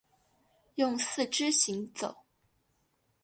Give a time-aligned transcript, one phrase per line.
[0.77, 2.17] 用四肢行走。